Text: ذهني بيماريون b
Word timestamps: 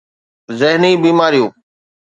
ذهني 0.59 0.91
بيماريون 1.01 1.51
b 1.55 1.63